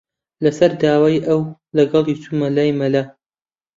لەسەر 0.43 0.71
داوای 0.81 1.17
ئەو، 1.27 1.41
لەگەڵی 1.77 2.19
چوومە 2.23 2.49
لای 2.55 2.77
مەلا 2.79 3.03